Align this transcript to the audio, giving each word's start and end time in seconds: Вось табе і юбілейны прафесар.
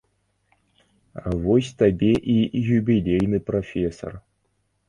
Вось 1.43 1.69
табе 1.81 2.11
і 2.37 2.65
юбілейны 2.79 3.37
прафесар. 3.51 4.13